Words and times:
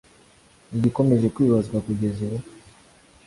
Igikomeje 0.75 1.27
kwibazwa 1.35 1.77
kugeza 1.85 2.19
ubu 2.27 2.39